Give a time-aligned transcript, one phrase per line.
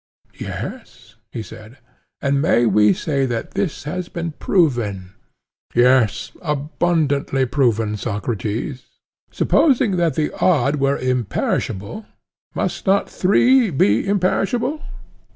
[0.39, 1.77] Yes, he said.
[2.23, 5.13] And may we say that this has been proven?
[5.75, 9.37] Yes, abundantly proven, Socrates, he replied.
[9.37, 12.07] Supposing that the odd were imperishable,
[12.55, 14.81] must not three be imperishable?